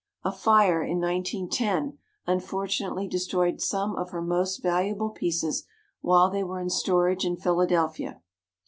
A 0.23 0.31
fire 0.31 0.81
in 0.81 0.99
1910 0.99 1.99
un 2.25 2.39
fortunately 2.39 3.07
destroyed 3.07 3.61
some 3.61 3.95
of 3.95 4.09
her 4.09 4.21
most 4.23 4.63
valuable 4.63 5.11
pieces 5.11 5.67
while 5.99 6.31
they 6.31 6.43
were 6.43 6.59
in 6.59 6.71
storage 6.71 7.23
in 7.23 7.37
Philadelphia. 7.37 8.19